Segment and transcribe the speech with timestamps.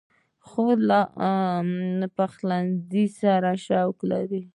[0.47, 1.01] خور له
[2.17, 4.43] پخلنځي سره شوق لري.